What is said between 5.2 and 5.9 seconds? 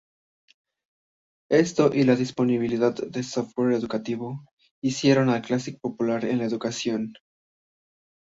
al Classic